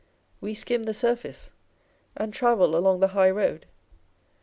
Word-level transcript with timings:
443 0.39 0.47
We 0.49 0.53
skim 0.55 0.83
the 0.85 0.95
surface, 0.95 1.51
and 2.17 2.33
travel 2.33 2.75
along 2.75 3.01
the 3.01 3.09
high 3.09 3.29
road. 3.29 3.67